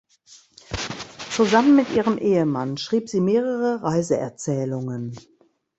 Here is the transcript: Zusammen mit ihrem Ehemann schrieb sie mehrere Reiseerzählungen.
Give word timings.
Zusammen 1.29 1.75
mit 1.75 1.91
ihrem 1.91 2.17
Ehemann 2.17 2.77
schrieb 2.77 3.07
sie 3.07 3.21
mehrere 3.21 3.83
Reiseerzählungen. 3.83 5.15